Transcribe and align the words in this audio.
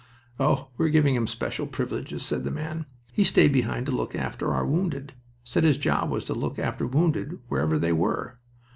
"Oh, 0.39 0.71
we're 0.77 0.89
giving 0.89 1.13
him 1.13 1.27
special 1.27 1.67
privileges," 1.67 2.23
said 2.25 2.43
the 2.43 2.49
man. 2.49 2.87
"He 3.13 3.23
stayed 3.23 3.53
behind 3.53 3.85
to 3.85 3.91
look 3.91 4.15
after 4.15 4.51
our 4.51 4.65
wounded. 4.65 5.13
Said 5.43 5.63
his 5.63 5.77
job 5.77 6.09
was 6.09 6.25
to 6.25 6.33
look 6.33 6.57
after 6.57 6.87
wounded, 6.87 7.37
whoever 7.49 7.77
they 7.77 7.93
were. 7.93 8.39